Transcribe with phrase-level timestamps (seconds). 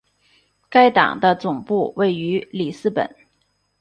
[0.67, 3.07] 该党的总部位于里斯本。